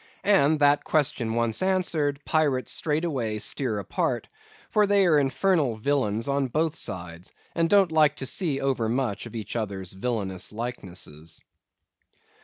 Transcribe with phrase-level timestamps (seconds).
[0.25, 4.27] And that question once answered, pirates straightway steer apart,
[4.71, 9.35] for they are infernal villains on both sides, and don't like to see overmuch of
[9.35, 11.39] each other's villanous likenesses.